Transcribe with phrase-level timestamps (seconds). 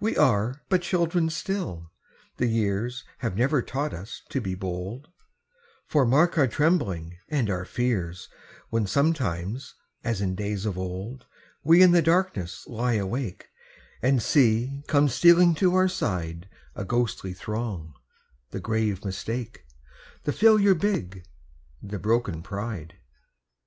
[0.00, 1.92] We are but children still,
[2.38, 5.08] the years Have never taught us to be bold,
[5.86, 8.30] For mark our trembling and our fears
[8.70, 11.26] When sometimes, as in days of old,
[11.62, 13.50] We in the darkness lie awake,
[14.00, 17.92] And see come stealing to our side A ghostly throng
[18.52, 19.66] the grave Mistake,
[20.24, 21.24] The Failure big,
[21.82, 22.94] the broken Pride.